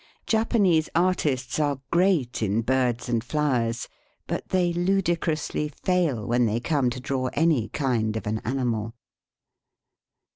[0.25, 3.87] Japanese artists are great in birds and flowers,
[4.25, 8.95] but they ludicrously fail when they come to draw any kind of an animal.